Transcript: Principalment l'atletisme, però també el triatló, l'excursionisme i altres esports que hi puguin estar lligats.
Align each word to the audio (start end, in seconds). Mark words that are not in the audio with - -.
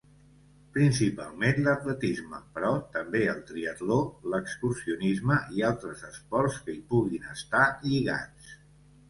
Principalment 0.75 1.59
l'atletisme, 1.67 2.39
però 2.55 2.71
també 2.95 3.21
el 3.33 3.43
triatló, 3.51 3.99
l'excursionisme 4.37 5.39
i 5.59 5.63
altres 5.69 6.03
esports 6.09 6.59
que 6.65 6.77
hi 6.79 6.83
puguin 6.97 7.31
estar 7.37 7.65
lligats. 7.87 8.59